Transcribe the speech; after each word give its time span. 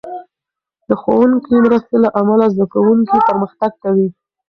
د 0.87 0.89
ښوونکې 1.01 1.55
مرستې 1.65 1.97
له 2.03 2.09
امله، 2.19 2.45
زده 2.53 2.65
کوونکي 2.73 3.17
پرمختګ 3.27 3.71
کوي. 3.83 4.07